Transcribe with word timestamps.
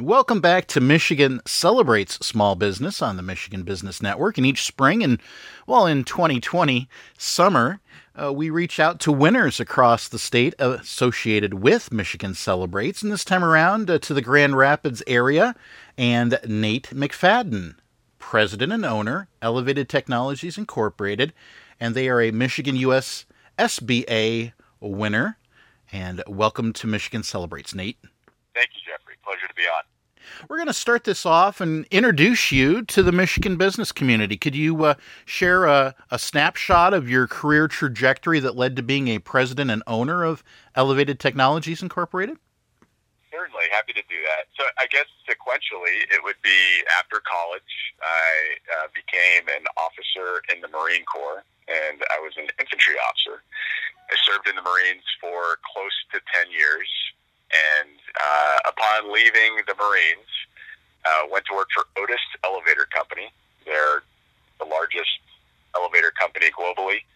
Welcome 0.00 0.40
back 0.40 0.68
to 0.68 0.80
Michigan 0.80 1.40
Celebrates 1.44 2.24
Small 2.24 2.54
Business 2.54 3.02
on 3.02 3.16
the 3.16 3.22
Michigan 3.22 3.64
Business 3.64 4.00
Network. 4.00 4.38
And 4.38 4.46
each 4.46 4.62
spring, 4.62 5.02
and 5.02 5.20
well, 5.66 5.86
in 5.86 6.04
2020 6.04 6.88
summer, 7.18 7.80
uh, 8.14 8.32
we 8.32 8.48
reach 8.48 8.78
out 8.78 9.00
to 9.00 9.12
winners 9.12 9.58
across 9.58 10.06
the 10.06 10.18
state 10.18 10.54
associated 10.60 11.54
with 11.54 11.90
Michigan 11.90 12.34
Celebrates. 12.34 13.02
And 13.02 13.10
this 13.10 13.24
time 13.24 13.42
around 13.42 13.90
uh, 13.90 13.98
to 13.98 14.14
the 14.14 14.22
Grand 14.22 14.56
Rapids 14.56 15.02
area 15.08 15.56
and 15.96 16.38
Nate 16.46 16.90
McFadden, 16.90 17.74
president 18.20 18.72
and 18.72 18.84
owner, 18.84 19.26
Elevated 19.42 19.88
Technologies 19.88 20.56
Incorporated. 20.56 21.32
And 21.80 21.96
they 21.96 22.08
are 22.08 22.20
a 22.20 22.30
Michigan 22.30 22.76
US 22.76 23.26
SBA 23.58 24.52
winner. 24.80 25.38
And 25.90 26.22
welcome 26.28 26.72
to 26.74 26.86
Michigan 26.86 27.24
Celebrates, 27.24 27.74
Nate. 27.74 27.98
Thank 28.54 28.70
you, 28.74 28.80
Jeffrey. 28.86 29.14
Pleasure 29.24 29.48
to 29.48 29.54
be 29.54 29.62
on. 29.62 29.82
We're 30.46 30.56
going 30.56 30.68
to 30.68 30.74
start 30.74 31.04
this 31.04 31.26
off 31.26 31.60
and 31.60 31.84
introduce 31.90 32.52
you 32.52 32.82
to 32.82 33.02
the 33.02 33.10
Michigan 33.10 33.56
business 33.56 33.90
community. 33.90 34.36
Could 34.36 34.54
you 34.54 34.84
uh, 34.84 34.94
share 35.24 35.64
a, 35.64 35.94
a, 36.10 36.18
snapshot 36.18 36.94
of 36.94 37.08
your 37.08 37.26
career 37.26 37.66
trajectory 37.66 38.38
that 38.40 38.54
led 38.54 38.76
to 38.76 38.82
being 38.82 39.08
a 39.08 39.18
president 39.18 39.70
and 39.70 39.82
owner 39.86 40.22
of 40.22 40.44
Elevated 40.76 41.18
Technologies 41.18 41.82
Incorporated? 41.82 42.36
Certainly, 43.32 43.64
happy 43.72 43.92
to 43.94 44.02
do 44.08 44.20
that. 44.30 44.46
So, 44.56 44.64
I 44.78 44.86
guess 44.86 45.06
sequentially, 45.26 46.06
it 46.14 46.22
would 46.22 46.38
be 46.42 46.82
after 46.98 47.20
college, 47.26 47.94
I 48.02 48.84
uh, 48.84 48.88
became 48.94 49.48
an 49.48 49.66
officer 49.76 50.42
in 50.54 50.60
the 50.60 50.68
Marine 50.68 51.04
Corps, 51.04 51.42
and 51.66 52.02
I 52.14 52.20
was 52.20 52.32
an 52.36 52.46
infantry 52.60 52.94
officer. 53.08 53.42
I 54.10 54.16
served 54.24 54.48
in 54.48 54.56
the 54.56 54.62
Marines 54.62 55.04
for 55.20 55.58
close 55.66 55.94
to 56.12 56.20
10 56.32 56.50
years 56.50 56.88
and 57.52 57.96
uh, 58.20 58.56
upon 58.68 59.12
leaving 59.12 59.60
the 59.66 59.74
Marines, 59.74 60.28
uh, 61.04 61.28
went 61.30 61.44
to 61.46 61.54
work 61.54 61.68
for 61.72 61.86
Otis 61.96 62.20
Elevator 62.44 62.86
Company. 62.92 63.32
They're 63.64 64.02
the 64.58 64.66
largest 64.66 65.22
elevator 65.76 66.12
company 66.18 66.50
globally. 66.50 67.06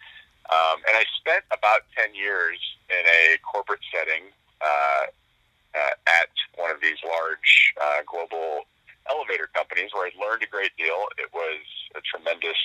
Um, 0.51 0.83
and 0.87 0.95
I 0.95 1.03
spent 1.19 1.43
about 1.51 1.87
10 1.95 2.15
years 2.15 2.59
in 2.89 3.03
a 3.03 3.37
corporate 3.43 3.83
setting 3.91 4.31
uh, 4.61 5.05
uh, 5.75 5.95
at 6.07 6.31
one 6.55 6.71
of 6.71 6.79
these 6.81 6.99
large 7.03 7.73
uh, 7.79 8.03
global 8.05 8.67
elevator 9.09 9.49
companies 9.51 9.91
where 9.91 10.07
I 10.07 10.11
learned 10.15 10.43
a 10.43 10.51
great 10.51 10.75
deal. 10.77 11.07
It 11.19 11.31
was 11.33 11.63
a 11.95 12.01
tremendous 12.03 12.59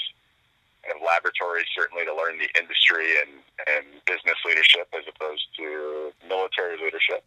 kind 0.84 0.94
of 0.94 1.02
laboratory, 1.02 1.66
certainly 1.74 2.04
to 2.06 2.14
learn 2.14 2.38
the 2.38 2.50
industry 2.58 3.18
and, 3.22 3.42
and 3.66 3.86
business 4.06 4.38
leadership 4.46 4.86
as 4.94 5.06
opposed 5.10 5.46
to 5.58 6.12
military 6.26 6.78
leadership 6.78 7.26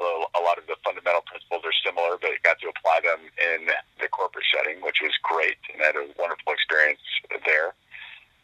a 0.00 0.42
lot 0.44 0.58
of 0.60 0.66
the 0.68 0.76
fundamental 0.84 1.24
principles 1.24 1.64
are 1.64 1.76
similar, 1.80 2.20
but 2.20 2.30
got 2.44 2.60
to 2.60 2.68
apply 2.68 3.00
them 3.00 3.20
in 3.40 3.72
the 4.00 4.08
corporate 4.08 4.44
setting, 4.52 4.80
which 4.84 5.00
was 5.00 5.12
great, 5.24 5.56
and 5.72 5.80
had 5.80 5.96
a 5.96 6.04
wonderful 6.20 6.52
experience 6.52 7.00
there. 7.44 7.72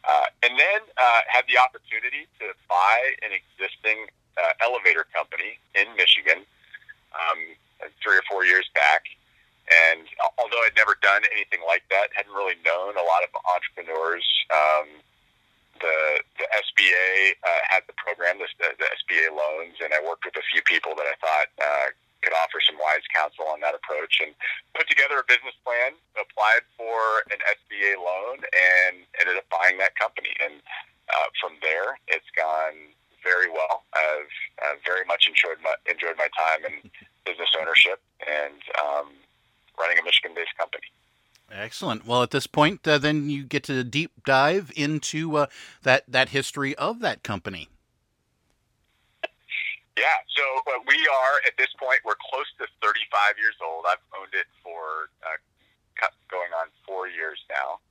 Uh, 0.03 0.27
and 0.43 0.59
then 0.59 0.81
uh, 0.99 1.21
had 1.29 1.45
the 1.47 1.61
opportunity 1.61 2.27
to 2.41 2.51
buy 2.67 3.15
an 3.23 3.31
existing 3.31 4.09
uh, 4.35 4.53
elevator 4.65 5.07
company 5.15 5.61
in 5.77 5.87
Michigan 5.95 6.43
um, 7.15 7.39
three 8.03 8.17
or 8.19 8.25
four 8.27 8.45
years 8.45 8.67
back. 8.75 9.07
And 9.71 10.09
although 10.43 10.59
I'd 10.67 10.75
never 10.75 10.99
done 10.99 11.23
anything 11.31 11.63
like 11.63 11.87
that, 11.95 12.11
hadn't 12.19 12.35
really 12.35 12.59
known 12.67 12.99
a 12.99 13.05
lot 13.07 13.23
of 13.23 13.31
entrepreneurs. 13.53 14.25
Um, 14.51 15.05
the 15.81 16.23
the 16.39 16.47
SBA 16.47 17.37
uh, 17.43 17.63
had 17.69 17.83
the 17.91 17.97
program, 17.99 18.39
the, 18.39 18.49
the 18.59 18.89
SBA 19.03 19.35
loans, 19.35 19.77
and 19.83 19.93
I 19.93 20.01
worked 20.01 20.25
with 20.25 20.37
a 20.39 20.47
few 20.53 20.63
people 20.63 20.95
that 20.97 21.05
I 21.05 21.17
thought 21.19 21.49
uh, 21.59 21.89
could 22.23 22.33
offer 22.39 22.63
some 22.63 22.79
wise 22.79 23.03
counsel 23.11 23.51
on 23.51 23.61
that 23.61 23.75
approach, 23.75 24.23
and 24.23 24.33
put 24.79 24.87
together 24.87 25.19
a 25.19 25.27
business 25.27 25.59
plan, 25.67 25.99
applied 26.15 26.63
for 26.79 27.27
an 27.35 27.43
SBA 27.43 27.99
loan, 27.99 28.47
and 28.55 29.03
ended 29.19 29.37
up 29.37 29.47
buying 29.51 29.77
that 29.83 29.99
company. 29.99 30.31
And 30.39 30.63
uh, 31.11 31.29
from 31.43 31.59
there, 31.61 31.99
it's 32.07 32.31
gone 32.39 32.95
very 33.23 33.51
well. 33.51 33.83
I've 33.95 34.35
uh, 34.63 34.75
very 34.87 35.05
much 35.05 35.27
enjoyed 35.27 35.59
my 35.63 35.75
enjoyed 35.91 36.17
my 36.17 36.31
time 36.35 36.63
in 36.67 36.91
business 37.27 37.51
ownership 37.59 38.03
and 38.23 38.59
um, 38.83 39.15
running 39.79 39.99
a 39.99 40.05
Michigan-based 40.05 40.55
company. 40.59 40.91
Excellent. 41.53 42.07
Well, 42.07 42.23
at 42.23 42.31
this 42.31 42.47
point, 42.47 42.89
uh, 42.89 42.97
then 42.97 43.29
you 43.29 43.45
get 43.45 43.65
to 43.65 43.85
deep 43.85 44.25
dive 44.25 44.73
into 44.75 45.37
uh, 45.37 45.47
that 45.83 46.05
that 46.09 46.31
history 46.31 46.75
of 46.77 47.01
that 47.01 47.23
company. 47.23 47.69
Yeah. 49.93 50.17
So 50.33 50.45
uh, 50.73 50.81
we 50.89 50.97
are 50.97 51.37
at 51.47 51.53
this 51.59 51.69
point. 51.77 52.01
We're 52.09 52.17
close 52.33 52.49
to 52.57 52.65
35 52.81 53.37
years 53.37 53.57
old. 53.61 53.85
I've 53.85 54.01
owned 54.17 54.33
it 54.33 54.49
for 54.65 55.13
uh, 55.21 55.37
going 56.33 56.49
on 56.57 56.73
four 56.89 57.07
years 57.07 57.37
now, 57.53 57.85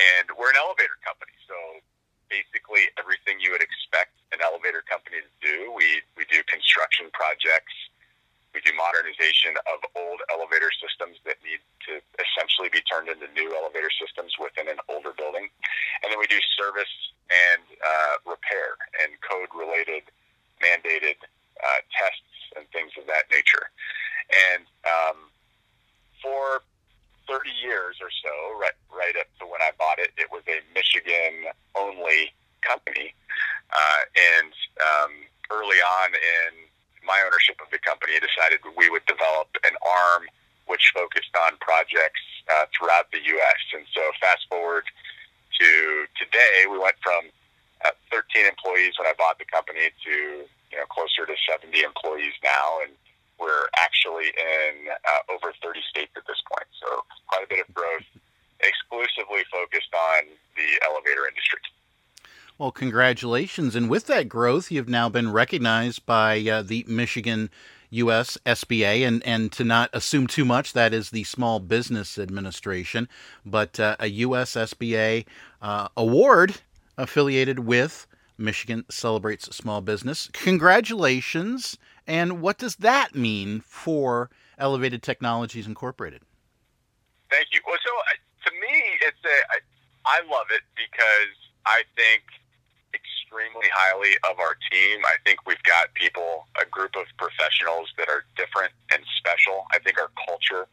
and 0.00 0.24
we're 0.40 0.48
an 0.48 0.56
elevator 0.56 0.96
company. 1.04 1.36
So 1.44 1.84
basically, 2.32 2.88
everything 2.96 3.36
you 3.36 3.52
would 3.52 3.60
expect 3.60 4.16
an 4.32 4.40
elevator 4.40 4.80
company 4.80 5.20
to 5.20 5.32
do. 5.44 5.68
We 5.76 6.00
we 6.16 6.24
do 6.32 6.40
construction 6.48 7.12
projects 7.12 7.76
we 8.54 8.62
do 8.62 8.70
modernization 8.78 9.58
of 9.66 9.82
old 9.98 10.22
elevator 10.30 10.70
systems 10.78 11.18
that 11.26 11.42
need 11.42 11.58
to 11.90 11.98
essentially 12.22 12.70
be 12.70 12.78
turned 12.86 13.10
into 13.10 13.26
new 13.34 13.50
elevator 13.50 13.90
systems 13.90 14.30
within 14.38 14.70
an 14.70 14.78
older 14.86 15.10
building. 15.10 15.50
And 16.00 16.14
then 16.14 16.22
we 16.22 16.30
do 16.30 16.38
service 16.54 16.94
and 17.28 17.66
uh, 17.82 18.22
repair 18.22 18.78
and 19.02 19.10
code 19.26 19.50
related 19.50 20.06
mandated 20.62 21.18
uh, 21.58 21.82
tests 21.90 22.30
and 22.54 22.62
things 22.70 22.94
of 22.94 23.10
that 23.10 23.26
nature. 23.26 23.74
And 24.54 24.62
um, 24.86 25.18
for 26.22 26.62
30 27.26 27.50
years 27.58 27.98
or 27.98 28.08
so, 28.22 28.32
right, 28.54 28.78
right 28.94 29.18
up 29.18 29.26
to 29.42 29.50
when 29.50 29.60
I 29.66 29.74
bought 29.74 29.98
it, 29.98 30.14
it 30.14 30.30
was 30.30 30.46
a 30.46 30.62
Michigan 30.72 31.50
only 31.74 32.30
company. 32.62 33.12
Uh, 33.74 34.02
and 34.14 34.54
um, 34.78 35.12
early 35.50 35.82
on 35.82 36.14
in 36.14 36.70
my 37.06 37.20
ownership 37.24 37.60
of 37.60 37.68
the 37.70 37.78
company 37.78 38.16
decided 38.16 38.60
we 38.76 38.88
would 38.88 39.04
develop 39.06 39.48
an 39.64 39.76
arm 39.84 40.24
which 40.66 40.83
focused 40.94 41.34
on 41.34 41.58
projects 41.58 42.22
uh, 42.48 42.70
throughout 42.70 43.10
the 43.10 43.18
U.S. 43.18 43.60
And 43.74 43.84
so, 43.92 44.00
fast 44.22 44.46
forward 44.48 44.86
to 45.60 45.68
today, 46.16 46.70
we 46.70 46.78
went 46.78 46.96
from 47.02 47.28
uh, 47.84 47.92
13 48.14 48.46
employees 48.46 48.94
when 48.96 49.10
I 49.10 49.14
bought 49.18 49.42
the 49.42 49.48
company 49.50 49.90
to 49.90 50.14
you 50.46 50.78
know 50.78 50.86
closer 50.88 51.26
to 51.26 51.34
70 51.50 51.74
employees 51.82 52.34
now, 52.42 52.80
and 52.86 52.94
we're 53.42 53.66
actually 53.76 54.30
in 54.30 54.88
uh, 54.88 55.34
over 55.34 55.52
30 55.58 55.82
states 55.90 56.14
at 56.16 56.24
this 56.30 56.38
point. 56.46 56.70
So, 56.78 57.02
quite 57.26 57.44
a 57.44 57.50
bit 57.50 57.66
of 57.66 57.68
growth, 57.74 58.06
exclusively 58.62 59.42
focused 59.50 59.92
on 59.92 60.30
the 60.54 60.68
elevator 60.86 61.26
industry. 61.26 61.60
Well, 62.56 62.70
congratulations. 62.70 63.74
And 63.74 63.90
with 63.90 64.06
that 64.06 64.28
growth, 64.28 64.70
you've 64.70 64.88
now 64.88 65.08
been 65.08 65.32
recognized 65.32 66.06
by 66.06 66.40
uh, 66.40 66.62
the 66.62 66.84
Michigan 66.86 67.50
U.S. 67.90 68.38
SBA, 68.46 69.06
and, 69.06 69.24
and 69.26 69.50
to 69.52 69.64
not 69.64 69.90
assume 69.92 70.28
too 70.28 70.44
much, 70.44 70.72
that 70.72 70.94
is 70.94 71.10
the 71.10 71.24
Small 71.24 71.58
Business 71.58 72.16
Administration, 72.16 73.08
but 73.44 73.80
uh, 73.80 73.96
a 73.98 74.06
U.S. 74.06 74.52
SBA 74.52 75.26
uh, 75.62 75.88
award 75.96 76.56
affiliated 76.96 77.60
with 77.60 78.06
Michigan 78.38 78.84
Celebrates 78.88 79.54
Small 79.54 79.80
Business. 79.80 80.28
Congratulations. 80.32 81.76
And 82.06 82.40
what 82.40 82.58
does 82.58 82.76
that 82.76 83.16
mean 83.16 83.60
for 83.60 84.30
Elevated 84.58 85.02
Technologies 85.02 85.66
Incorporated? 85.66 86.22
Thank 87.30 87.48
you. 87.52 87.60
Well, 87.66 87.78
so 87.84 87.90
uh, 87.90 88.48
to 88.48 88.52
me, 88.60 88.82
it's 89.02 89.24
a, 89.24 89.36
I, 89.50 90.18
I 90.18 90.20
love 90.30 90.46
it 90.50 90.62
because 90.76 91.34
I 91.66 91.82
think 91.96 92.22
extremely 93.34 93.66
highly 93.74 94.14
of 94.30 94.38
our 94.38 94.54
team. 94.70 95.02
I 95.06 95.18
think 95.24 95.42
we've 95.46 95.62
got 95.64 95.92
people, 95.94 96.46
a 96.54 96.66
group 96.66 96.94
of 96.94 97.06
professionals 97.18 97.90
that 97.98 98.08
are 98.08 98.24
different 98.36 98.70
and 98.94 99.02
special. 99.18 99.66
I 99.74 99.78
think 99.82 99.98
our 99.98 100.10
culture 100.26 100.70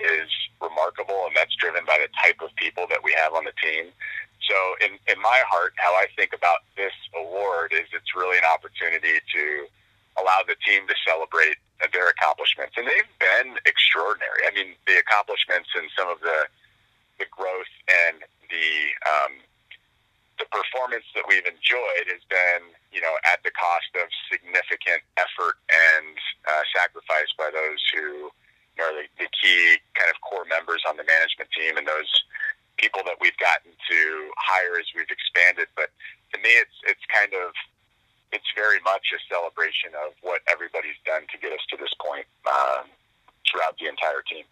is 0.00 0.28
remarkable, 0.60 1.28
and 1.28 1.36
that's 1.36 1.54
driven 1.56 1.84
by 1.84 2.00
the 2.00 2.08
type 2.24 2.40
of 2.40 2.54
people 2.56 2.86
that 2.88 3.04
we 3.04 3.12
have 3.12 3.34
on 3.34 3.44
the 3.44 3.52
team. 3.60 3.92
So, 4.40 4.56
in, 4.80 4.96
in 5.12 5.20
my 5.20 5.42
heart, 5.44 5.74
how 5.76 5.92
I 5.92 6.06
think 6.16 6.32
about 6.32 6.64
this 6.76 6.94
award 7.12 7.76
is 7.76 7.84
it's 7.92 8.16
really 8.16 8.38
an 8.38 8.48
opportunity 8.48 9.20
to 9.20 9.44
allow 10.16 10.40
the 10.48 10.56
team 10.64 10.88
to 10.88 10.96
celebrate 11.04 11.60
their 11.92 12.08
accomplishments, 12.08 12.72
and 12.80 12.88
they've 12.88 13.12
been 13.20 13.60
extraordinary. 13.68 14.48
I 14.48 14.54
mean, 14.56 14.72
the 14.86 14.96
accomplishments 14.96 15.68
and 15.76 15.86
some 15.92 16.08
of 16.08 16.20
the 16.24 16.48
the 17.18 17.26
growth 17.34 17.70
and 17.90 18.22
the 18.46 18.94
um, 19.02 19.42
the 20.38 20.46
performance 20.50 21.04
that 21.14 21.26
we've 21.26 21.46
enjoyed 21.46 22.06
has 22.08 22.22
been, 22.30 22.70
you 22.94 23.02
know, 23.02 23.14
at 23.26 23.42
the 23.42 23.50
cost 23.52 23.90
of 23.98 24.06
significant 24.30 25.02
effort 25.18 25.58
and 25.68 26.14
uh, 26.46 26.62
sacrifice 26.74 27.30
by 27.36 27.50
those 27.50 27.82
who 27.94 28.30
you 28.30 28.78
know, 28.78 28.90
are 28.90 28.94
the, 28.94 29.06
the 29.18 29.28
key 29.34 29.78
kind 29.98 30.10
of 30.10 30.16
core 30.22 30.46
members 30.46 30.82
on 30.86 30.96
the 30.96 31.04
management 31.04 31.50
team 31.50 31.76
and 31.76 31.86
those 31.86 32.10
people 32.78 33.02
that 33.04 33.18
we've 33.20 33.36
gotten 33.42 33.74
to 33.74 34.00
hire 34.38 34.78
as 34.78 34.86
we've 34.94 35.10
expanded. 35.10 35.66
But 35.74 35.90
to 36.32 36.38
me, 36.38 36.50
it's 36.54 36.78
it's 36.86 37.04
kind 37.10 37.34
of 37.34 37.52
it's 38.32 38.46
very 38.54 38.78
much 38.84 39.10
a 39.10 39.20
celebration 39.26 39.90
of 40.06 40.14
what 40.22 40.40
everybody's 40.46 40.98
done 41.04 41.22
to 41.32 41.36
get 41.38 41.52
us 41.52 41.64
to 41.70 41.76
this 41.76 41.92
point 41.98 42.26
um, 42.46 42.86
throughout 43.50 43.76
the 43.78 43.88
entire 43.88 44.22
team. 44.22 44.44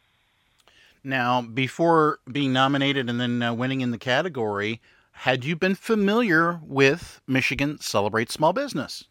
Now, 1.05 1.43
before 1.43 2.19
being 2.31 2.53
nominated 2.53 3.09
and 3.09 3.21
then 3.21 3.43
uh, 3.43 3.55
winning 3.55 3.81
in 3.81 3.93
the 3.93 3.99
category, 3.99 4.81
had 5.17 5.45
you 5.45 5.57
been 5.57 5.75
familiar 5.75 6.61
with 6.63 7.21
Michigan 7.27 7.81
Celebrate 7.81 8.31
Small 8.31 8.53
Business? 8.53 9.09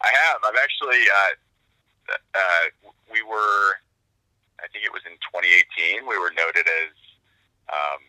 I 0.00 0.08
have. 0.08 0.38
I've 0.46 0.60
actually, 0.62 1.02
uh, 1.10 2.14
uh, 2.32 2.64
we 3.10 3.18
were, 3.26 3.82
I 4.62 4.70
think 4.70 4.86
it 4.86 4.94
was 4.94 5.02
in 5.02 5.18
2018, 5.34 6.06
we 6.06 6.14
were 6.16 6.30
noted 6.38 6.70
as 6.70 6.94
um, 7.66 8.00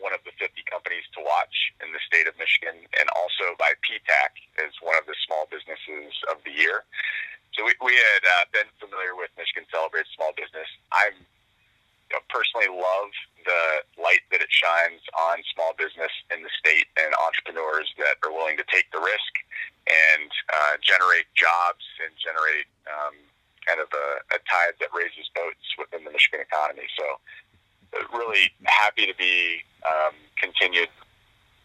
one 0.00 0.16
of 0.16 0.24
the 0.24 0.32
50 0.40 0.56
companies 0.72 1.04
to 1.14 1.20
watch 1.20 1.52
in 1.84 1.92
the 1.92 2.00
state 2.00 2.24
of 2.24 2.32
Michigan 2.40 2.80
and 2.96 3.06
also 3.12 3.52
by 3.60 3.76
PTAC 3.84 4.32
as 4.64 4.72
one 4.80 4.96
of 4.96 5.04
the 5.04 5.14
small 5.28 5.44
businesses 5.52 6.16
of 6.32 6.40
the 6.48 6.54
year. 6.56 6.88
So 7.52 7.68
we, 7.68 7.76
we 7.84 7.92
had 7.92 8.22
uh, 8.24 8.44
been 8.56 8.70
familiar 8.80 9.12
with 9.12 9.28
Michigan 9.36 9.68
Celebrate 9.68 10.08
Small 10.16 10.32
Business. 10.32 10.66
I'm 10.96 11.12
personally 12.32 12.68
love 12.72 13.12
the 13.44 13.62
light 14.00 14.22
that 14.30 14.40
it 14.40 14.50
shines 14.50 15.02
on 15.14 15.42
small 15.54 15.74
business 15.78 16.10
in 16.30 16.42
the 16.42 16.52
state 16.54 16.86
and 16.98 17.10
entrepreneurs 17.22 17.90
that 17.98 18.18
are 18.22 18.32
willing 18.32 18.56
to 18.56 18.66
take 18.72 18.90
the 18.90 19.00
risk 19.00 19.32
and 19.86 20.30
uh, 20.50 20.74
generate 20.82 21.26
jobs 21.34 21.82
and 22.02 22.14
generate 22.18 22.68
um, 22.86 23.16
kind 23.66 23.80
of 23.80 23.90
a, 23.90 24.08
a 24.34 24.38
tide 24.46 24.74
that 24.78 24.90
raises 24.94 25.30
boats 25.34 25.62
within 25.78 26.04
the 26.04 26.12
Michigan 26.12 26.42
economy. 26.42 26.86
So, 26.98 27.06
uh, 27.94 28.06
really 28.16 28.50
happy 28.64 29.06
to 29.06 29.14
be 29.14 29.62
um, 29.86 30.14
continued 30.40 30.90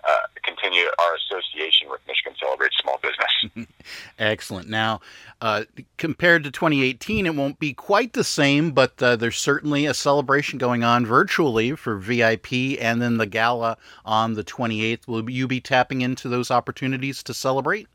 uh, 0.04 0.30
continue 0.48 0.86
our 1.00 1.16
association 1.16 1.90
with 1.90 2.00
Michigan 2.08 2.34
Celebrate 2.40 2.72
Small 2.82 3.00
Business. 3.02 3.68
Excellent. 4.20 4.70
Now, 4.70 5.02
uh, 5.42 5.66
compared 5.98 6.44
to 6.46 6.52
2018, 6.52 7.26
it 7.26 7.36
won't 7.36 7.60
be 7.60 7.74
quite 7.74 8.14
the 8.14 8.24
same, 8.24 8.72
but 8.72 9.02
uh, 9.04 9.16
there's 9.16 9.38
certainly 9.38 9.86
a 9.86 9.94
celebration 9.94 10.58
going 10.58 10.84
on 10.84 11.06
virtually 11.06 11.76
for 11.76 11.98
VIP 11.98 12.80
and 12.80 13.02
then 13.02 13.18
the 13.18 13.26
gala 13.26 13.78
on 14.06 14.34
the 14.34 14.44
28th. 14.44 15.08
Will 15.08 15.30
you 15.30 15.48
be 15.48 15.60
tapping 15.60 16.02
into 16.02 16.30
those 16.30 16.50
opportunities 16.50 17.22
to 17.24 17.34
celebrate? 17.34 17.88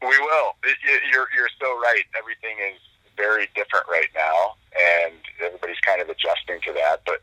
We 0.00 0.08
will. 0.08 0.52
You're, 1.12 1.28
you're 1.34 1.50
so 1.60 1.66
right. 1.80 2.04
Everything 2.18 2.56
is 2.72 2.78
very 3.16 3.48
different 3.54 3.86
right 3.90 4.08
now, 4.14 4.54
and 5.04 5.14
everybody's 5.44 5.80
kind 5.80 6.00
of 6.00 6.08
adjusting 6.08 6.60
to 6.66 6.72
that, 6.72 7.02
but 7.04 7.20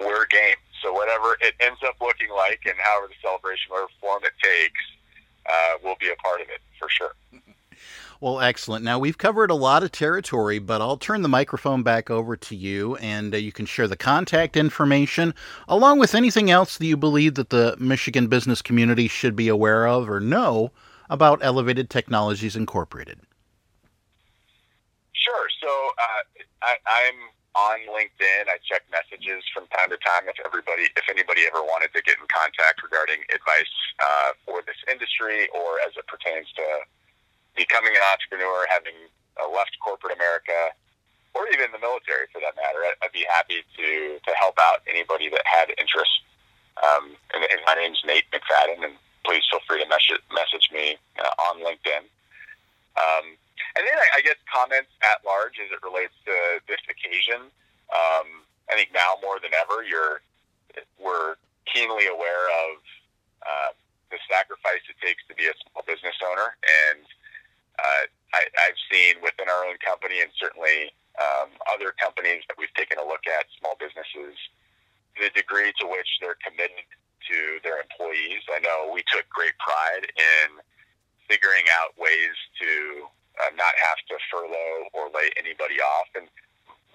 we're 0.00 0.26
game. 0.26 0.56
So 0.82 0.92
whatever 0.92 1.36
it 1.40 1.54
ends 1.60 1.80
up 1.86 1.96
looking 2.00 2.30
like, 2.30 2.60
and 2.66 2.74
however 2.78 3.08
the 3.08 3.14
celebration, 3.22 3.70
whatever 3.70 3.90
form 4.00 4.22
it 4.24 4.32
takes, 4.42 4.80
uh, 5.46 5.78
we'll 5.82 5.96
be 6.00 6.10
a 6.10 6.16
part 6.16 6.40
of 6.40 6.48
it 6.48 6.60
for 6.78 6.88
sure. 6.88 7.12
Well, 8.20 8.40
excellent. 8.40 8.82
Now, 8.82 8.98
we've 8.98 9.18
covered 9.18 9.50
a 9.50 9.54
lot 9.54 9.82
of 9.82 9.92
territory, 9.92 10.58
but 10.58 10.80
I'll 10.80 10.96
turn 10.96 11.20
the 11.20 11.28
microphone 11.28 11.82
back 11.82 12.10
over 12.10 12.34
to 12.34 12.56
you, 12.56 12.96
and 12.96 13.34
uh, 13.34 13.36
you 13.36 13.52
can 13.52 13.66
share 13.66 13.86
the 13.86 13.96
contact 13.96 14.56
information 14.56 15.34
along 15.68 15.98
with 15.98 16.14
anything 16.14 16.50
else 16.50 16.78
that 16.78 16.86
you 16.86 16.96
believe 16.96 17.34
that 17.34 17.50
the 17.50 17.76
Michigan 17.78 18.28
business 18.28 18.62
community 18.62 19.06
should 19.06 19.36
be 19.36 19.48
aware 19.48 19.86
of 19.86 20.08
or 20.08 20.18
know 20.18 20.72
about 21.10 21.40
Elevated 21.42 21.90
Technologies 21.90 22.56
Incorporated. 22.56 23.20
Sure. 25.12 25.48
So 25.60 25.68
uh, 25.68 26.42
I, 26.62 26.74
I'm 26.86 27.14
on 27.56 27.80
LinkedIn. 27.88 28.52
I 28.52 28.60
check 28.60 28.84
messages 28.92 29.40
from 29.56 29.64
time 29.72 29.88
to 29.88 29.96
time 30.04 30.28
if 30.28 30.36
everybody, 30.44 30.92
if 30.92 31.08
anybody 31.08 31.48
ever 31.48 31.64
wanted 31.64 31.96
to 31.96 32.04
get 32.04 32.20
in 32.20 32.28
contact 32.28 32.84
regarding 32.84 33.24
advice 33.32 33.74
uh, 33.96 34.36
for 34.44 34.60
this 34.68 34.76
industry 34.84 35.48
or 35.56 35.80
as 35.80 35.96
it 35.96 36.04
pertains 36.04 36.52
to 36.60 36.64
becoming 37.56 37.96
an 37.96 38.04
entrepreneur, 38.12 38.68
having 38.68 38.94
uh, 39.40 39.48
left 39.48 39.72
corporate 39.80 40.12
America, 40.12 40.76
or 41.32 41.48
even 41.48 41.72
the 41.72 41.80
military 41.80 42.28
for 42.32 42.44
that 42.44 42.56
matter. 42.56 42.84
I'd 43.00 43.12
be 43.12 43.24
happy 43.28 43.64
to 43.64 43.88
to 44.20 44.32
help 44.36 44.56
out 44.60 44.84
anybody 44.88 45.28
that 45.32 45.44
had 45.44 45.72
interest. 45.76 46.12
Um, 46.76 47.16
and, 47.32 47.40
and 47.40 47.60
my 47.64 47.72
name's 47.76 48.00
Nate 48.04 48.28
McFadden, 48.32 48.84
and 48.84 49.00
please 49.24 49.44
feel 49.48 49.64
free 49.64 49.80
to 49.80 49.88
message 49.88 50.20
message 50.32 50.68
me 50.72 51.00
uh, 51.16 51.32
on 51.48 51.64
LinkedIn. 51.64 52.04
Um, 52.96 53.36
and 53.76 53.84
then 53.86 53.96
I, 53.96 54.18
I 54.18 54.20
guess 54.24 54.40
comments 54.48 54.90
at 55.04 55.20
large 55.22 55.60
as 55.60 55.68
it 55.70 55.80
relates 55.84 56.16
to 56.24 56.34
this 56.66 56.80
occasion. 56.88 57.52
Um, 57.92 58.42
I 58.66 58.74
think 58.74 58.90
now 58.90 59.20
more 59.22 59.38
than 59.38 59.54
ever, 59.54 59.84
you're 59.84 60.24
we're 61.00 61.36
keenly 61.68 62.08
aware 62.08 62.46
of 62.68 62.72
uh, 63.44 63.70
the 64.10 64.18
sacrifice 64.28 64.82
it 64.88 64.98
takes 65.00 65.24
to 65.28 65.34
be 65.36 65.46
a 65.46 65.54
small 65.64 65.84
business 65.86 66.16
owner, 66.24 66.56
and 66.88 67.04
uh, 67.78 68.04
I, 68.34 68.42
I've 68.68 68.80
seen 68.90 69.20
within 69.22 69.48
our 69.48 69.64
own 69.68 69.76
company 69.84 70.20
and 70.20 70.32
certainly 70.36 70.92
um, 71.16 71.52
other 71.72 71.92
companies 71.96 72.44
that 72.48 72.56
we've 72.60 72.72
taken 72.76 72.98
a 72.98 73.06
look 73.06 73.24
at, 73.24 73.48
small 73.60 73.76
businesses, 73.80 74.36
the 75.16 75.32
degree 75.32 75.72
to 75.80 75.84
which 75.88 76.08
they're 76.20 76.40
committed 76.44 76.84
to 77.28 77.38
their 77.64 77.80
employees. 77.80 78.44
I 78.52 78.60
know 78.60 78.92
we 78.92 79.02
took 79.08 79.24
great 79.32 79.56
pride 79.58 80.04
in 80.12 80.60
figuring 81.28 81.64
out 81.80 81.96
ways 81.98 82.36
to 82.62 83.08
uh, 83.42 83.52
not 83.56 83.74
have 83.76 84.00
to 84.08 84.16
furlough 84.30 84.88
or 84.96 85.12
lay 85.12 85.28
anybody 85.36 85.80
off. 85.80 86.08
And 86.16 86.28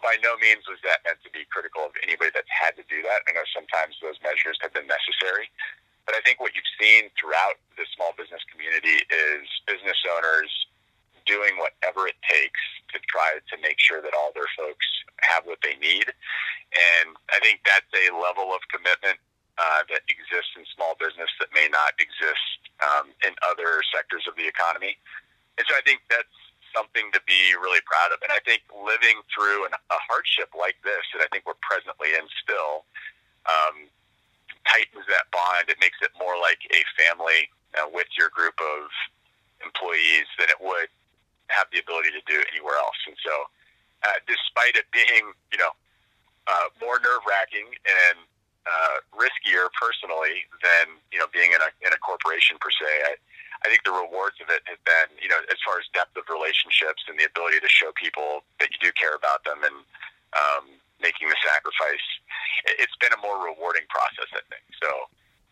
by 0.02 0.18
no 0.26 0.34
means 0.42 0.66
was 0.66 0.82
that 0.82 1.06
meant 1.06 1.22
to 1.22 1.32
be 1.32 1.46
critical 1.54 1.86
of 1.86 1.94
anybody 2.02 2.34
that's 2.34 2.50
had 2.50 2.74
to 2.82 2.86
do 2.90 3.06
that. 3.06 3.22
I 3.30 3.38
know 3.38 3.46
sometimes 3.54 3.98
those 4.02 4.18
measures 4.26 4.58
have 4.66 4.74
been 4.74 4.90
necessary. 4.90 5.50
But 6.10 6.18
I 6.18 6.22
think 6.26 6.42
what 6.42 6.58
you've 6.58 6.74
seen 6.82 7.14
throughout 7.14 7.62
the 7.78 7.86
small 7.94 8.12
business 8.18 8.42
community 8.50 9.06
is 9.06 9.46
business 9.70 10.02
owners 10.10 10.50
doing 11.30 11.62
whatever 11.62 12.10
it 12.10 12.18
takes 12.26 12.60
to 12.90 12.98
try 13.06 13.38
to 13.38 13.56
make 13.62 13.78
sure 13.78 14.02
that 14.02 14.14
all 14.18 14.34
their 14.34 14.50
folks 14.58 14.86
have 15.22 15.46
what 15.46 15.62
they 15.62 15.78
need. 15.78 16.10
And 16.10 17.14
I 17.30 17.38
think 17.46 17.62
that's 17.62 17.88
a 17.94 18.10
level 18.18 18.50
of 18.50 18.66
commitment 18.74 19.22
uh, 19.62 19.86
that 19.94 20.02
exists 20.10 20.58
in 20.58 20.66
small 20.74 20.98
business 20.98 21.30
that 21.38 21.54
may 21.54 21.70
not 21.70 21.94
exist 22.02 22.60
um, 22.82 23.14
in 23.22 23.38
other 23.46 23.86
sectors 23.94 24.26
of 24.26 24.34
the 24.36 24.48
economy. 24.50 24.98
And 25.58 25.64
so 25.68 25.76
I 25.76 25.84
think 25.84 26.02
that's 26.08 26.38
something 26.72 27.12
to 27.12 27.22
be 27.28 27.56
really 27.60 27.84
proud 27.84 28.16
of. 28.16 28.24
And 28.24 28.32
I 28.32 28.40
think 28.48 28.64
living 28.72 29.20
through 29.28 29.68
an, 29.68 29.76
a 29.76 30.00
hardship 30.08 30.56
like 30.56 30.80
this 30.84 31.04
that 31.14 31.24
I 31.24 31.28
think 31.32 31.44
we're 31.44 31.60
presently 31.60 32.16
in 32.16 32.24
still 32.40 32.88
um, 33.46 33.92
tightens 34.64 35.04
that 35.12 35.28
bond. 35.32 35.68
It 35.68 35.80
makes 35.84 36.00
it 36.00 36.12
more 36.16 36.40
like 36.40 36.64
a 36.72 36.82
family 36.96 37.52
uh, 37.76 37.92
with 37.92 38.08
your 38.16 38.32
group 38.32 38.56
of 38.60 38.88
employees 39.64 40.28
than 40.40 40.48
it 40.50 40.60
would 40.60 40.90
have 41.52 41.68
the 41.76 41.84
ability 41.84 42.16
to 42.16 42.24
do 42.26 42.40
anywhere 42.56 42.80
else. 42.80 42.98
And 43.08 43.16
so, 43.20 43.34
uh, 44.08 44.18
despite 44.26 44.80
it 44.80 44.88
being, 44.90 45.36
you 45.52 45.60
know, 45.60 45.76
uh, 46.48 46.68
more 46.82 46.98
nerve 47.04 47.22
wracking 47.28 47.70
and 47.86 48.18
uh, 48.66 48.98
riskier 49.14 49.70
personally 49.78 50.46
than 50.62 50.98
you 51.10 51.18
know 51.18 51.26
being 51.34 51.54
in 51.54 51.62
a 51.62 51.70
in 51.86 51.94
a 51.94 52.00
corporation 52.02 52.58
per 52.62 52.70
se, 52.70 52.90
I, 53.06 53.14
I 53.62 53.70
think 53.70 53.86
the 53.86 53.94
rewards 53.94 54.42
of 54.42 54.50
it 54.50 54.66
have 54.66 54.82
been, 54.84 55.10
you 55.22 55.30
know, 55.30 55.38
as 55.54 55.62
far 55.62 55.78
as 55.78 55.86
depth 55.94 56.18
of 56.18 56.26
relationships 56.30 57.06
and 57.06 57.14
the 57.18 57.30
ability 57.30 57.62
to 57.62 57.70
show 57.70 57.94
people 57.94 58.42
that 58.58 58.74
you 58.74 58.80
do 58.82 58.90
care 58.98 59.14
about 59.14 59.46
them 59.46 59.62
and 59.62 59.78
um, 60.34 60.66
making 60.98 61.30
the 61.30 61.38
sacrifice. 61.46 62.06
It's 62.82 62.98
been 62.98 63.14
a 63.14 63.22
more 63.22 63.38
rewarding 63.38 63.86
process, 63.90 64.30
I 64.34 64.42
think. 64.50 64.66
So, 64.82 64.90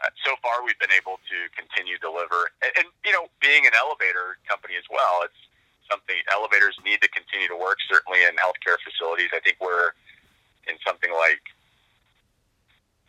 uh, 0.01 0.10
so 0.25 0.34
far 0.42 0.66
we've 0.66 0.80
been 0.82 0.94
able 0.94 1.22
to 1.22 1.38
continue 1.54 2.01
to 2.01 2.04
deliver, 2.06 2.50
and, 2.66 2.72
and 2.82 2.88
you 3.06 3.13
know, 3.13 3.30
being 3.42 3.70
an 3.70 3.75
elevator 3.78 4.42
company 4.50 4.74
as 4.74 4.88
well, 4.89 5.22
it's 5.25 5.42
something 5.89 6.18
elevators 6.34 6.78
need 6.86 7.01
to 7.06 7.10
continue 7.10 7.50
to 7.50 7.58
work. 7.58 7.78
Certainly 7.89 8.25
in 8.25 8.38
healthcare 8.38 8.78
facilities, 8.82 9.34
I 9.34 9.42
think 9.42 9.58
we're 9.62 9.94
in 10.70 10.78
something 10.86 11.10
like 11.13 11.42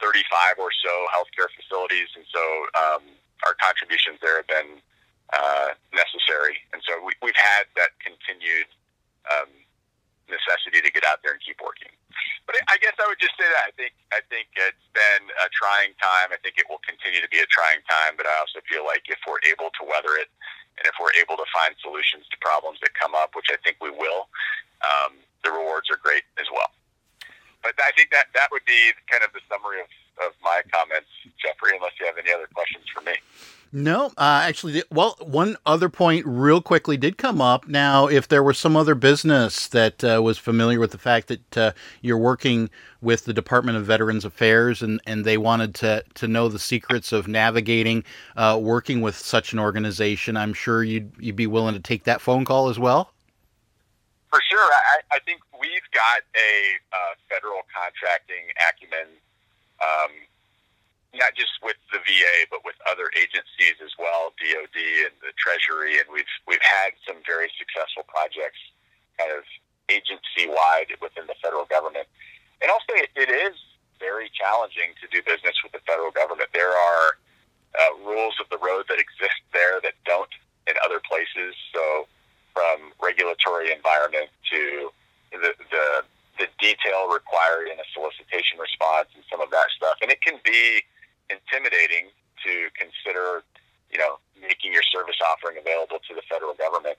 35 0.01 0.61
or 0.61 0.73
so 0.73 0.93
healthcare 1.13 1.49
facilities, 1.53 2.09
and 2.17 2.25
so 2.29 2.43
um, 2.73 3.05
our 3.47 3.55
contributions 3.59 4.19
there 4.21 4.41
have 4.41 4.51
been 4.51 4.81
uh, 5.33 5.77
necessary. 5.95 6.59
And 6.73 6.83
so 6.83 6.99
we, 7.05 7.15
we've 7.23 7.39
had 7.39 7.71
that 7.79 7.95
continued 8.03 8.69
um, 9.31 9.51
necessity 10.27 10.83
to 10.83 10.91
get 10.91 11.07
out 11.07 11.23
there 11.23 11.35
and 11.35 11.43
keep 11.43 11.59
working. 11.63 11.93
But 12.47 12.59
I 12.67 12.83
guess 12.83 12.99
I 12.99 13.07
would 13.07 13.23
just 13.23 13.39
say 13.39 13.47
that 13.47 13.63
I 13.63 13.73
think 13.79 13.95
I 14.11 14.19
think 14.27 14.51
it's 14.59 14.89
been 14.91 15.31
a 15.39 15.47
trying 15.55 15.95
time. 16.03 16.35
I 16.35 16.39
think 16.43 16.59
it 16.59 16.67
will 16.67 16.83
continue 16.83 17.23
to 17.23 17.31
be 17.31 17.39
a 17.39 17.47
trying 17.47 17.79
time. 17.87 18.19
But 18.19 18.27
I 18.27 18.35
also 18.43 18.59
feel 18.67 18.83
like 18.83 19.07
if 19.07 19.23
we're 19.23 19.43
able 19.47 19.71
to 19.79 19.83
weather 19.87 20.19
it, 20.19 20.27
and 20.79 20.85
if 20.91 20.99
we're 20.99 21.15
able 21.15 21.39
to 21.39 21.47
find 21.55 21.79
solutions 21.79 22.27
to 22.35 22.37
problems 22.43 22.83
that 22.83 22.91
come 22.99 23.15
up, 23.15 23.39
which 23.39 23.55
I 23.55 23.59
think 23.63 23.79
we 23.79 23.95
will, 23.95 24.27
um, 24.83 25.23
the 25.47 25.55
rewards 25.55 25.87
are 25.95 26.01
great 26.03 26.27
as 26.43 26.51
well. 26.51 26.75
But 27.77 27.85
I 27.87 27.93
think 27.97 28.11
that 28.11 28.27
that 28.35 28.49
would 28.51 28.65
be 28.67 28.93
kind 29.11 29.23
of 29.23 29.33
the 29.33 29.41
summary 29.49 29.81
of, 29.81 29.89
of 30.27 30.33
my 30.43 30.63
comments, 30.73 31.09
Jeffrey. 31.39 31.77
Unless 31.77 31.93
you 32.01 32.07
have 32.07 32.19
any 32.19 32.33
other 32.33 32.49
questions 32.53 32.85
for 32.93 33.03
me. 33.03 33.15
No, 33.73 34.07
uh, 34.19 34.43
actually, 34.43 34.83
well, 34.91 35.17
one 35.21 35.57
other 35.65 35.89
point 35.89 36.27
real 36.27 36.61
quickly 36.61 36.97
did 36.97 37.17
come 37.17 37.41
up. 37.41 37.69
Now, 37.69 38.09
if 38.09 38.27
there 38.27 38.43
was 38.43 38.59
some 38.59 38.77
other 38.77 38.97
business 38.97 39.69
that 39.69 40.03
uh, 40.03 40.21
was 40.21 40.39
familiar 40.39 40.81
with 40.81 40.91
the 40.91 40.99
fact 40.99 41.29
that 41.29 41.57
uh, 41.57 41.73
you're 42.03 42.19
working 42.19 42.69
with 43.01 43.27
the 43.27 43.33
Department 43.33 43.79
of 43.79 43.87
Veterans 43.87 44.25
Affairs 44.25 44.83
and, 44.83 45.01
and 45.07 45.25
they 45.25 45.39
wanted 45.39 45.77
to, 45.77 46.03
to 46.15 46.27
know 46.27 46.49
the 46.49 46.59
secrets 46.59 47.13
of 47.13 47.29
navigating 47.29 48.03
uh, 48.37 48.59
working 48.61 49.03
with 49.03 49.15
such 49.15 49.53
an 49.53 49.61
organization, 49.61 50.37
I'm 50.37 50.53
sure 50.53 50.83
you'd, 50.83 51.13
you'd 51.21 51.37
be 51.37 51.47
willing 51.47 51.75
to 51.75 51.81
take 51.81 52.03
that 52.05 52.21
phone 52.21 52.45
call 52.45 52.71
as 52.71 52.79
well. 52.79 53.13
For 54.31 54.39
sure. 54.47 54.63
I, 54.63 55.03
I 55.11 55.19
think 55.27 55.43
we've 55.59 55.89
got 55.91 56.23
a 56.39 56.79
uh, 56.95 57.15
federal 57.27 57.67
contracting 57.67 58.47
acumen, 58.63 59.19
um, 59.83 60.13
not 61.19 61.35
just 61.35 61.51
with 61.67 61.75
the 61.91 61.99
VA, 61.99 62.47
but 62.47 62.63
with 62.63 62.79
other 62.87 63.11
agencies 63.19 63.83
as 63.83 63.91
well, 63.99 64.31
DOD 64.39 64.79
and 65.11 65.15
the 65.19 65.35
Treasury, 65.35 65.99
and 65.99 66.07
we've 66.15 66.31
we've 66.47 66.63
had 66.63 66.95
some 67.03 67.19
very 67.27 67.51
successful 67.59 68.07
projects, 68.07 68.63
kind 69.19 69.35
of 69.35 69.43
agency 69.91 70.47
wide 70.47 70.95
within 71.03 71.27
the 71.27 71.35
federal 71.43 71.67
government. 71.67 72.07
And 72.63 72.71
also, 72.71 72.95
it, 72.95 73.11
it 73.19 73.35
is 73.35 73.59
very 73.99 74.31
challenging 74.31 74.95
to 75.03 75.11
do 75.11 75.27
business 75.27 75.59
with 75.67 75.75
the 75.75 75.83
federal 75.83 76.15
government. 76.15 76.55
There 76.55 76.71
are 76.71 77.19
uh, 77.75 77.99
rules 78.07 78.39
of 78.39 78.47
the 78.47 78.63
road 78.63 78.87
that 78.87 79.03
exist 79.03 79.43
there 79.51 79.83
that 79.83 79.99
don't 80.07 80.31
in 80.71 80.79
other 80.87 81.03
places. 81.03 81.59
So 81.75 82.07
from 82.53 82.93
regulatory 83.03 83.73
environment 83.73 84.29
to 84.51 84.91
the, 85.33 85.53
the 85.71 85.87
the 86.41 86.49
detail 86.57 87.13
required 87.13 87.69
in 87.69 87.77
a 87.77 87.87
solicitation 87.93 88.57
response 88.57 89.13
and 89.13 89.23
some 89.29 89.45
of 89.45 89.53
that 89.53 89.69
stuff. 89.77 90.01
And 90.01 90.09
it 90.11 90.25
can 90.25 90.41
be 90.41 90.81
intimidating 91.29 92.09
to 92.41 92.73
consider, 92.73 93.45
you 93.93 94.01
know, 94.01 94.17
making 94.41 94.73
your 94.73 94.83
service 94.89 95.21
offering 95.21 95.61
available 95.61 96.01
to 96.01 96.13
the 96.17 96.25
federal 96.25 96.57
government. 96.57 96.97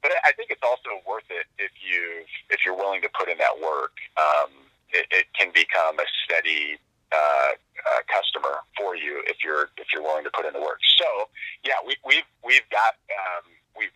But 0.00 0.16
I 0.24 0.32
think 0.32 0.48
it's 0.48 0.64
also 0.64 1.00
worth 1.04 1.28
it 1.28 1.44
if 1.60 1.72
you 1.80 2.24
if 2.48 2.64
you're 2.64 2.76
willing 2.76 3.04
to 3.04 3.10
put 3.12 3.28
in 3.28 3.36
that 3.38 3.60
work. 3.60 3.96
Um, 4.16 4.64
it, 4.92 5.06
it 5.10 5.26
can 5.36 5.50
become 5.52 5.98
a 5.98 6.08
steady 6.24 6.78
uh, 7.12 7.52
uh, 7.56 8.00
customer 8.08 8.64
for 8.76 8.96
you 8.96 9.22
if 9.26 9.44
you're 9.44 9.68
if 9.76 9.92
you're 9.92 10.02
willing 10.02 10.24
to 10.24 10.32
put 10.32 10.46
in 10.46 10.52
the 10.52 10.60
work. 10.60 10.80
So 10.96 11.28
yeah, 11.64 11.80
we, 11.84 11.96
we've 12.04 12.28
we've 12.44 12.68
got 12.70 12.96
um, 13.12 13.44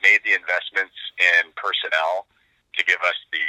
made 0.08 0.24
the 0.24 0.32
investments 0.32 0.96
in 1.20 1.52
personnel 1.52 2.24
to 2.76 2.80
give 2.88 3.00
us 3.04 3.18
the 3.28 3.48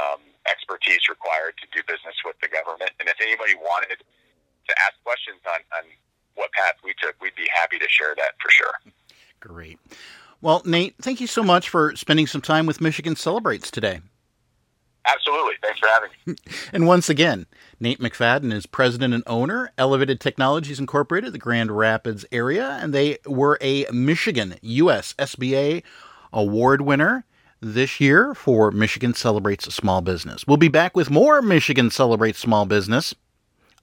um, 0.00 0.20
expertise 0.48 1.04
required 1.12 1.54
to 1.60 1.66
do 1.76 1.84
business 1.84 2.16
with 2.24 2.40
the 2.40 2.48
government. 2.48 2.90
And 3.00 3.08
if 3.08 3.20
anybody 3.20 3.54
wanted 3.54 4.00
to 4.00 4.72
ask 4.80 4.96
questions 5.04 5.44
on, 5.44 5.60
on 5.76 5.84
what 6.34 6.48
path 6.56 6.80
we 6.80 6.94
took, 6.96 7.20
we'd 7.20 7.36
be 7.36 7.48
happy 7.52 7.78
to 7.78 7.88
share 7.88 8.16
that 8.16 8.32
for 8.40 8.50
sure. 8.50 8.74
Great. 9.40 9.78
Well, 10.40 10.62
Nate, 10.64 10.96
thank 11.00 11.20
you 11.20 11.26
so 11.26 11.42
much 11.42 11.68
for 11.68 11.94
spending 11.96 12.26
some 12.26 12.40
time 12.40 12.66
with 12.66 12.80
Michigan 12.80 13.16
Celebrates 13.16 13.70
today. 13.70 14.00
Absolutely. 15.34 15.54
Thanks 15.62 15.80
for 15.80 15.88
having 15.88 16.10
me. 16.26 16.34
and 16.72 16.86
once 16.86 17.08
again, 17.08 17.46
Nate 17.80 17.98
McFadden 17.98 18.52
is 18.52 18.66
president 18.66 19.14
and 19.14 19.24
owner, 19.26 19.72
Elevated 19.76 20.20
Technologies 20.20 20.78
Incorporated, 20.78 21.32
the 21.32 21.38
Grand 21.38 21.76
Rapids 21.76 22.24
area, 22.30 22.78
and 22.80 22.94
they 22.94 23.18
were 23.26 23.58
a 23.60 23.86
Michigan 23.92 24.56
U.S. 24.62 25.14
SBA 25.18 25.82
award 26.32 26.82
winner 26.82 27.24
this 27.60 27.98
year 27.98 28.34
for 28.34 28.70
Michigan 28.70 29.12
Celebrates 29.12 29.72
Small 29.74 30.02
Business. 30.02 30.46
We'll 30.46 30.56
be 30.56 30.68
back 30.68 30.94
with 30.94 31.10
more 31.10 31.42
Michigan 31.42 31.90
Celebrates 31.90 32.38
Small 32.38 32.64
Business 32.64 33.14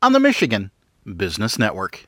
on 0.01 0.13
the 0.13 0.19
Michigan 0.19 0.71
Business 1.17 1.59
Network. 1.59 2.07